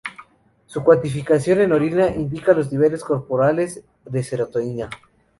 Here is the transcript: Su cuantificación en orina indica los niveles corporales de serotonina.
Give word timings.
Su 0.65 0.83
cuantificación 0.83 1.61
en 1.61 1.73
orina 1.73 2.07
indica 2.09 2.53
los 2.55 2.71
niveles 2.71 3.03
corporales 3.03 3.83
de 4.03 4.23
serotonina. 4.23 4.89